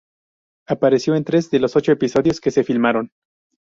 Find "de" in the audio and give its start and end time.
1.51-1.59